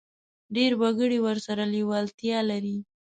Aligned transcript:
ډېر 0.55 0.71
وګړي 0.81 1.19
ورسره 1.25 1.63
لېوالتیا 1.73 2.37
لري. 2.49 2.77